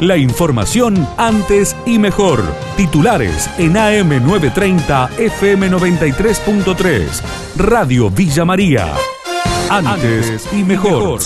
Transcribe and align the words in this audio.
La 0.00 0.16
información 0.16 1.06
antes 1.16 1.76
y 1.86 2.00
mejor. 2.00 2.42
Titulares 2.76 3.48
en 3.58 3.74
AM930 3.74 5.10
FM93.3. 5.10 7.22
Radio 7.56 8.10
Villa 8.10 8.44
María. 8.44 8.92
Antes 9.70 10.48
y 10.52 10.64
mejor. 10.64 11.20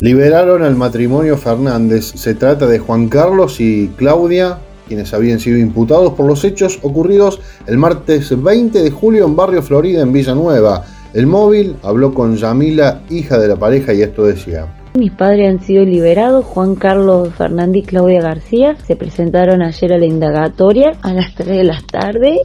Liberaron 0.00 0.62
al 0.62 0.76
matrimonio 0.76 1.36
Fernández. 1.36 2.12
Se 2.14 2.36
trata 2.36 2.68
de 2.68 2.78
Juan 2.78 3.08
Carlos 3.08 3.60
y 3.60 3.88
Claudia, 3.96 4.60
quienes 4.86 5.12
habían 5.12 5.40
sido 5.40 5.58
imputados 5.58 6.12
por 6.12 6.26
los 6.26 6.44
hechos 6.44 6.78
ocurridos 6.82 7.40
el 7.66 7.78
martes 7.78 8.40
20 8.40 8.80
de 8.80 8.92
julio 8.92 9.26
en 9.26 9.34
Barrio 9.34 9.60
Florida, 9.60 10.02
en 10.02 10.12
Villanueva. 10.12 10.84
El 11.14 11.26
móvil 11.26 11.74
habló 11.82 12.14
con 12.14 12.36
Yamila, 12.36 13.00
hija 13.10 13.38
de 13.38 13.48
la 13.48 13.56
pareja, 13.56 13.92
y 13.92 14.02
esto 14.02 14.24
decía. 14.24 14.81
Mis 14.94 15.10
padres 15.10 15.48
han 15.48 15.60
sido 15.60 15.84
liberados, 15.84 16.44
Juan 16.44 16.74
Carlos 16.74 17.34
Fernández 17.34 17.84
y 17.84 17.86
Claudia 17.86 18.20
García. 18.20 18.76
Se 18.86 18.94
presentaron 18.94 19.62
ayer 19.62 19.92
a 19.92 19.98
la 19.98 20.04
indagatoria 20.04 20.92
a 21.00 21.14
las 21.14 21.34
3 21.34 21.48
de 21.48 21.64
la 21.64 21.80
tarde 21.90 22.40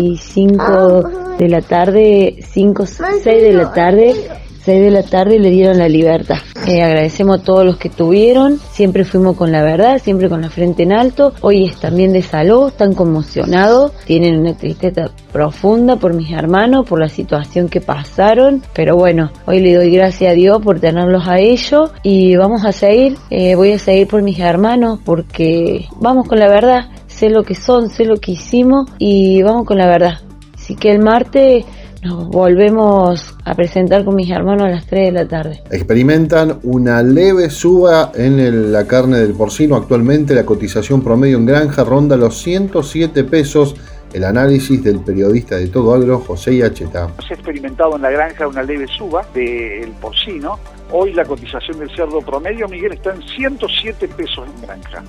y 0.00 0.16
5 0.16 1.36
de 1.36 1.48
la 1.48 1.62
tarde, 1.62 2.38
5, 2.48 2.86
6 2.86 3.24
de 3.24 3.52
la 3.52 3.72
tarde 3.72 4.14
6 4.64 4.82
de 4.82 4.90
la 4.90 5.02
tarde 5.02 5.38
le 5.38 5.50
dieron 5.50 5.78
la 5.78 5.88
libertad. 5.88 6.36
Eh, 6.66 6.82
agradecemos 6.82 7.40
a 7.40 7.42
todos 7.42 7.64
los 7.64 7.78
que 7.78 7.88
tuvieron, 7.88 8.58
siempre 8.72 9.04
fuimos 9.04 9.36
con 9.36 9.50
la 9.50 9.62
verdad, 9.62 10.00
siempre 10.02 10.28
con 10.28 10.42
la 10.42 10.50
frente 10.50 10.82
en 10.82 10.92
alto. 10.92 11.32
Hoy 11.40 11.64
es 11.64 11.76
también 11.76 12.12
de 12.12 12.20
salud, 12.22 12.68
están 12.68 12.94
conmocionados, 12.94 13.92
tienen 14.04 14.38
una 14.38 14.54
tristeza 14.54 15.10
profunda 15.32 15.96
por 15.96 16.12
mis 16.12 16.30
hermanos, 16.30 16.86
por 16.86 17.00
la 17.00 17.08
situación 17.08 17.68
que 17.68 17.80
pasaron. 17.80 18.62
Pero 18.74 18.96
bueno, 18.96 19.30
hoy 19.46 19.60
le 19.60 19.74
doy 19.74 19.90
gracias 19.90 20.32
a 20.32 20.34
Dios 20.34 20.60
por 20.62 20.78
tenerlos 20.78 21.26
a 21.26 21.38
ellos 21.38 21.90
y 22.02 22.36
vamos 22.36 22.64
a 22.64 22.72
seguir, 22.72 23.16
eh, 23.30 23.54
voy 23.54 23.72
a 23.72 23.78
seguir 23.78 24.08
por 24.08 24.22
mis 24.22 24.38
hermanos 24.38 25.00
porque 25.04 25.86
vamos 25.96 26.28
con 26.28 26.38
la 26.38 26.48
verdad, 26.48 26.90
sé 27.06 27.30
lo 27.30 27.44
que 27.44 27.54
son, 27.54 27.88
sé 27.88 28.04
lo 28.04 28.16
que 28.16 28.32
hicimos 28.32 28.90
y 28.98 29.42
vamos 29.42 29.64
con 29.66 29.78
la 29.78 29.86
verdad. 29.86 30.18
Así 30.54 30.76
que 30.76 30.90
el 30.90 31.00
martes 31.00 31.64
nos 32.02 32.28
volvemos 32.28 33.29
a 33.50 33.54
presentar 33.56 34.04
con 34.04 34.14
mis 34.14 34.30
hermanos 34.30 34.68
a 34.68 34.70
las 34.70 34.86
3 34.86 35.06
de 35.06 35.12
la 35.12 35.26
tarde. 35.26 35.60
Experimentan 35.72 36.60
una 36.62 37.02
leve 37.02 37.50
suba 37.50 38.12
en 38.14 38.70
la 38.70 38.86
carne 38.86 39.18
del 39.18 39.32
porcino. 39.32 39.74
Actualmente 39.74 40.34
la 40.34 40.46
cotización 40.46 41.02
promedio 41.02 41.36
en 41.36 41.46
granja 41.46 41.82
ronda 41.82 42.16
los 42.16 42.40
107 42.42 43.24
pesos. 43.24 43.74
El 44.12 44.24
análisis 44.24 44.82
del 44.82 45.00
periodista 45.00 45.56
de 45.56 45.66
Todo 45.68 45.94
Agro, 45.94 46.20
José 46.20 46.56
Yacheta. 46.56 47.10
Se 47.26 47.34
ha 47.34 47.36
experimentado 47.36 47.96
en 47.96 48.02
la 48.02 48.10
granja 48.10 48.46
una 48.46 48.62
leve 48.62 48.86
suba 48.86 49.24
del 49.34 49.90
porcino. 50.00 50.58
Hoy 50.92 51.12
la 51.12 51.24
cotización 51.24 51.78
del 51.78 51.90
cerdo 51.90 52.20
promedio, 52.20 52.68
Miguel, 52.68 52.92
está 52.92 53.14
en 53.14 53.22
107 53.22 54.08
pesos 54.08 54.48
en 54.48 54.62
granja. 54.62 55.04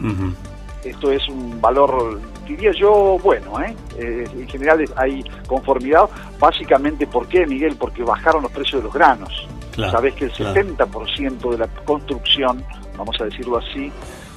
Esto 0.84 1.12
es 1.12 1.28
un 1.28 1.62
valor, 1.62 2.20
diría 2.48 2.72
yo, 2.72 3.20
bueno. 3.24 3.62
¿eh? 3.62 3.76
¿eh? 3.98 4.26
en 4.34 4.48
general 4.48 4.84
hay 4.96 5.24
conformidad. 5.48 6.10
Básicamente, 6.40 7.06
¿por 7.08 7.28
qué, 7.28 7.46
Miguel? 7.46 7.76
Porque 7.78 8.04
bajaron 8.04 8.44
los 8.44 8.52
precios 8.52 8.82
de 8.82 8.86
los 8.86 8.94
granos. 8.94 9.48
Sabes 9.76 10.14
que 10.16 10.26
el 10.26 10.34
70% 10.34 11.50
de 11.52 11.58
la 11.58 11.68
construcción, 11.86 12.64
vamos 12.98 13.20
a 13.22 13.26
decirlo 13.26 13.58
así, 13.58 13.92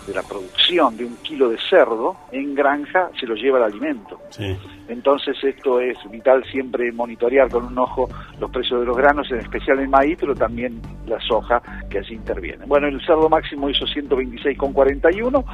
de 0.06 0.14
la 0.14 0.22
producción 0.22 0.96
de 0.96 1.04
un 1.04 1.16
kilo 1.18 1.48
de 1.48 1.58
cerdo 1.68 2.16
en 2.32 2.54
granja 2.54 3.10
se 3.18 3.26
lo 3.26 3.34
lleva 3.34 3.58
el 3.58 3.64
alimento. 3.64 4.20
Entonces 4.88 5.36
esto 5.42 5.80
es 5.80 5.96
vital 6.10 6.44
siempre 6.50 6.92
monitorear 6.92 7.48
con 7.48 7.64
un 7.64 7.78
ojo 7.78 8.08
los 8.38 8.50
precios 8.50 8.80
de 8.80 8.86
los 8.86 8.96
granos, 8.96 9.30
en 9.30 9.38
especial 9.38 9.78
el 9.80 9.88
maíz, 9.88 10.16
pero 10.20 10.34
también 10.34 10.80
la 11.06 11.20
soja 11.20 11.62
que 11.88 11.98
allí 11.98 12.14
interviene. 12.14 12.64
Bueno, 12.66 12.88
el 12.88 13.00
cerdo 13.04 13.28
máximo 13.28 13.70
hizo 13.70 13.86
126,41. 13.86 15.44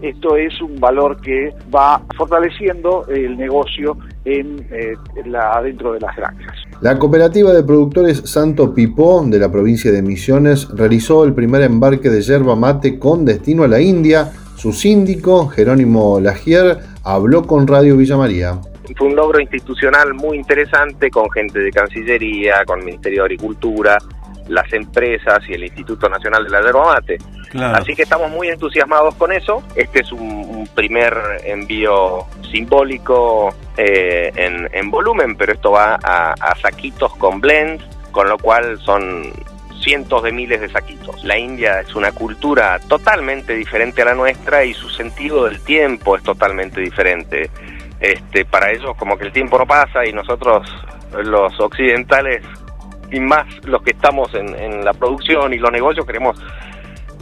Esto 0.00 0.36
es 0.36 0.60
un 0.60 0.80
valor 0.80 1.20
que 1.20 1.54
va 1.74 2.00
fortaleciendo 2.16 3.06
el 3.08 3.36
negocio 3.36 3.96
en, 4.24 4.66
eh, 4.70 4.94
la, 5.26 5.60
dentro 5.62 5.92
de 5.92 6.00
las 6.00 6.16
granjas. 6.16 6.51
La 6.82 6.98
cooperativa 6.98 7.52
de 7.52 7.62
productores 7.62 8.22
Santo 8.24 8.74
Pipó 8.74 9.24
de 9.24 9.38
la 9.38 9.50
provincia 9.50 9.92
de 9.92 10.02
Misiones 10.02 10.68
realizó 10.70 11.24
el 11.24 11.32
primer 11.32 11.62
embarque 11.62 12.10
de 12.10 12.20
yerba 12.20 12.56
mate 12.56 12.98
con 12.98 13.24
destino 13.24 13.62
a 13.62 13.68
la 13.68 13.80
India. 13.80 14.32
Su 14.56 14.72
síndico, 14.72 15.46
Jerónimo 15.46 16.18
Lagier, 16.18 16.78
habló 17.04 17.46
con 17.46 17.68
Radio 17.68 17.96
Villa 17.96 18.16
María 18.16 18.58
fue 18.96 19.06
un 19.08 19.16
logro 19.16 19.40
institucional 19.40 20.12
muy 20.12 20.36
interesante 20.36 21.10
con 21.10 21.30
gente 21.30 21.58
de 21.60 21.70
Cancillería, 21.70 22.64
con 22.66 22.80
el 22.80 22.84
Ministerio 22.84 23.22
de 23.22 23.26
Agricultura, 23.26 23.96
las 24.48 24.70
empresas 24.72 25.38
y 25.48 25.54
el 25.54 25.64
Instituto 25.64 26.08
Nacional 26.08 26.44
de 26.44 26.50
la 26.50 26.62
Yerba 26.62 26.94
Mate. 26.94 27.18
Así 27.54 27.94
que 27.94 28.02
estamos 28.02 28.30
muy 28.30 28.48
entusiasmados 28.48 29.14
con 29.16 29.30
eso. 29.32 29.62
Este 29.76 30.00
es 30.00 30.12
un, 30.12 30.68
primer 30.74 31.14
envío 31.44 32.24
simbólico 32.50 33.54
eh, 33.76 34.32
en, 34.72 34.90
volumen, 34.90 35.36
pero 35.36 35.52
esto 35.52 35.72
va 35.72 35.98
a, 36.02 36.32
a 36.32 36.56
saquitos 36.56 37.14
con 37.16 37.40
blends, 37.40 37.84
con 38.10 38.28
lo 38.28 38.38
cual 38.38 38.78
son 38.80 39.32
cientos 39.82 40.22
de 40.22 40.32
miles 40.32 40.60
de 40.60 40.68
saquitos. 40.68 41.22
La 41.24 41.38
India 41.38 41.80
es 41.80 41.94
una 41.94 42.12
cultura 42.12 42.78
totalmente 42.88 43.54
diferente 43.54 44.02
a 44.02 44.06
la 44.06 44.14
nuestra 44.14 44.64
y 44.64 44.74
su 44.74 44.88
sentido 44.88 45.44
del 45.44 45.60
tiempo 45.60 46.16
es 46.16 46.22
totalmente 46.22 46.80
diferente. 46.80 47.50
Este, 48.00 48.44
para 48.44 48.72
ellos 48.72 48.96
como 48.96 49.16
que 49.16 49.24
el 49.24 49.32
tiempo 49.32 49.58
no 49.58 49.66
pasa 49.66 50.04
y 50.04 50.12
nosotros 50.12 50.68
los 51.24 51.58
occidentales 51.60 52.42
y 53.10 53.20
más 53.20 53.46
los 53.64 53.82
que 53.82 53.92
estamos 53.92 54.34
en, 54.34 54.54
en 54.58 54.84
la 54.84 54.92
producción 54.92 55.52
y 55.52 55.58
los 55.58 55.70
negocios 55.70 56.04
queremos 56.06 56.36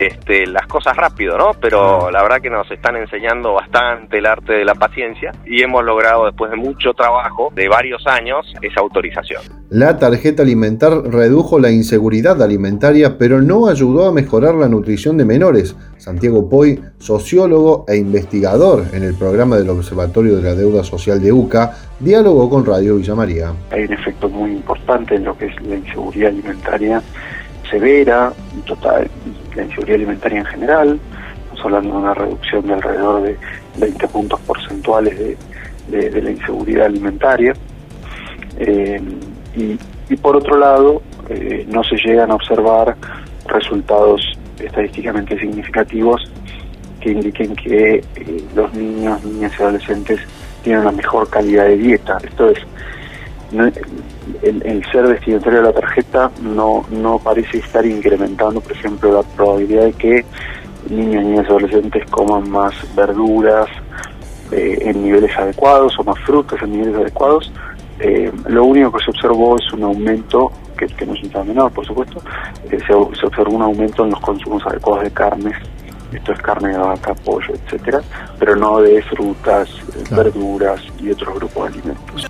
este, 0.00 0.46
las 0.46 0.66
cosas 0.66 0.96
rápido, 0.96 1.36
¿no? 1.36 1.52
Pero 1.60 2.10
la 2.10 2.22
verdad 2.22 2.40
que 2.40 2.48
nos 2.48 2.70
están 2.70 2.96
enseñando 2.96 3.52
bastante 3.52 4.18
el 4.18 4.26
arte 4.26 4.54
de 4.54 4.64
la 4.64 4.74
paciencia 4.74 5.32
y 5.44 5.62
hemos 5.62 5.84
logrado 5.84 6.24
después 6.24 6.50
de 6.50 6.56
mucho 6.56 6.94
trabajo, 6.94 7.52
de 7.54 7.68
varios 7.68 8.06
años, 8.06 8.52
esa 8.62 8.80
autorización. 8.80 9.42
La 9.68 9.98
tarjeta 9.98 10.42
alimentar 10.42 10.92
redujo 11.04 11.58
la 11.58 11.70
inseguridad 11.70 12.42
alimentaria, 12.42 13.18
pero 13.18 13.42
no 13.42 13.68
ayudó 13.68 14.08
a 14.08 14.12
mejorar 14.12 14.54
la 14.54 14.68
nutrición 14.68 15.18
de 15.18 15.24
menores. 15.26 15.76
Santiago 15.98 16.48
Poy, 16.48 16.80
sociólogo 16.98 17.84
e 17.86 17.96
investigador 17.96 18.84
en 18.94 19.04
el 19.04 19.14
programa 19.14 19.56
del 19.58 19.68
Observatorio 19.68 20.36
de 20.36 20.42
la 20.42 20.54
Deuda 20.54 20.82
Social 20.82 21.20
de 21.20 21.30
UCA, 21.30 21.74
dialogó 22.00 22.48
con 22.48 22.64
Radio 22.64 22.96
Villa 22.96 23.14
María. 23.14 23.52
Hay 23.70 23.84
un 23.84 23.92
efecto 23.92 24.28
muy 24.30 24.52
importante 24.52 25.16
en 25.16 25.24
lo 25.24 25.36
que 25.36 25.46
es 25.46 25.62
la 25.62 25.76
inseguridad 25.76 26.30
alimentaria 26.30 27.02
severa, 27.70 28.32
total, 28.66 29.08
la 29.54 29.62
inseguridad 29.62 29.96
alimentaria 29.96 30.38
en 30.40 30.46
general, 30.46 31.00
estamos 31.42 31.64
hablando 31.64 31.90
de 31.90 31.96
una 31.96 32.14
reducción 32.14 32.66
de 32.66 32.74
alrededor 32.74 33.22
de 33.22 33.36
20 33.78 34.08
puntos 34.08 34.40
porcentuales 34.40 35.36
de, 35.88 36.22
la 36.22 36.30
inseguridad 36.30 36.86
alimentaria. 36.86 37.52
Eh, 38.58 39.00
y, 39.56 40.16
por 40.16 40.36
otro 40.36 40.56
lado, 40.58 41.02
eh, 41.28 41.66
no 41.68 41.82
se 41.84 41.96
llegan 41.96 42.30
a 42.30 42.34
observar 42.34 42.96
resultados 43.46 44.20
estadísticamente 44.58 45.38
significativos 45.38 46.20
que 47.00 47.12
indiquen 47.12 47.54
que 47.56 47.96
eh, 47.96 48.44
los 48.54 48.72
niños, 48.74 49.24
niñas 49.24 49.52
y 49.58 49.62
adolescentes 49.62 50.20
tienen 50.62 50.82
una 50.82 50.92
mejor 50.92 51.28
calidad 51.30 51.64
de 51.64 51.76
dieta. 51.76 52.18
Esto 52.22 52.50
es, 52.50 52.58
el, 53.52 54.84
ser 54.92 55.08
destinatario 55.08 55.60
de 55.60 55.64
la 55.66 55.72
tarjeta 55.72 56.30
no, 56.42 56.84
no 56.90 57.18
parece 57.18 57.58
estar 57.58 57.84
incrementando, 57.84 58.60
por 58.60 58.72
ejemplo, 58.72 59.12
la 59.12 59.22
probabilidad 59.22 59.84
de 59.84 59.92
que 59.92 60.24
niños, 60.88 61.24
niñas 61.24 61.46
y 61.46 61.50
adolescentes 61.50 62.10
coman 62.10 62.48
más 62.50 62.74
verduras 62.94 63.68
eh, 64.52 64.78
en 64.82 65.02
niveles 65.02 65.36
adecuados 65.36 65.98
o 65.98 66.04
más 66.04 66.18
frutas 66.20 66.60
en 66.62 66.72
niveles 66.72 66.96
adecuados. 66.96 67.52
Eh, 67.98 68.32
lo 68.46 68.64
único 68.64 68.92
que 68.92 69.04
se 69.04 69.10
observó 69.10 69.56
es 69.56 69.72
un 69.72 69.82
aumento, 69.82 70.50
que, 70.76 70.86
que 70.86 71.04
no 71.04 71.14
es 71.14 71.22
un 71.22 71.30
tema 71.30 71.44
menor, 71.44 71.72
por 71.72 71.86
supuesto, 71.86 72.22
eh, 72.70 72.78
se, 72.86 72.94
observó 72.94 73.54
un 73.54 73.62
aumento 73.62 74.04
en 74.04 74.10
los 74.10 74.20
consumos 74.20 74.66
adecuados 74.66 75.04
de 75.04 75.10
carnes 75.10 75.56
esto 76.12 76.32
es 76.32 76.42
carne 76.42 76.70
de 76.70 76.78
vaca, 76.78 77.14
pollo, 77.14 77.54
etcétera, 77.54 78.00
pero 78.36 78.56
no 78.56 78.80
de 78.80 79.00
frutas, 79.02 79.70
verduras 80.10 80.80
y 80.98 81.10
otros 81.10 81.36
grupos 81.36 81.72
de 81.72 81.78
alimentos. 81.78 82.29